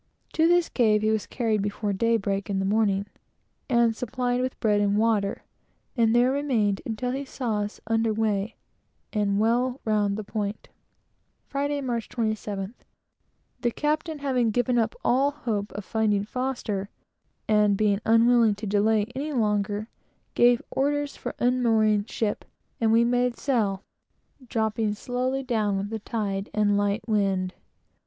[0.33, 3.05] To this cave he was carried before daybreak in the morning,
[3.69, 5.43] and supplied with bread and water,
[5.95, 8.55] and there remained until he saw us under weigh
[9.13, 10.69] and well round the point.
[11.45, 12.73] Friday, March 27th.
[13.59, 16.67] The captain, having given up all hope of finding F,
[17.47, 19.87] and being unwilling to delay any longer,
[20.33, 22.43] gave orders for unmooring the ship,
[22.79, 23.83] and we made sail,
[24.47, 27.53] dropping slowly down with the tide and light wind.